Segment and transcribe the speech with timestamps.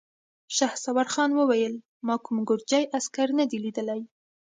[0.55, 1.73] شهسوارخان وويل:
[2.07, 4.01] ما کوم ګرجۍ عسکر نه دی ليدلی!